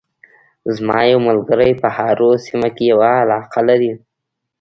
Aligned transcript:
زما 0.75 0.99
یو 1.11 1.19
ملګری 1.27 1.71
په 1.81 1.87
هارو 1.97 2.31
سیمه 2.45 2.69
کې 2.75 2.83
یوه 2.91 3.09
علاقه 3.21 3.61
لري 3.69 3.91